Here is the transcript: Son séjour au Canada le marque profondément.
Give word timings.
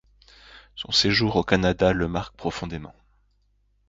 Son 0.75 0.91
séjour 0.91 1.35
au 1.35 1.43
Canada 1.43 1.93
le 1.93 2.07
marque 2.07 2.35
profondément. 2.35 2.95